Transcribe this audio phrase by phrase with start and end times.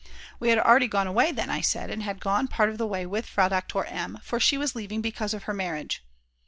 [0.39, 3.05] We had already gone away then, I said, and had gone part of the way
[3.05, 6.03] with Frau Doktor M., for she was leaving because of her marriage.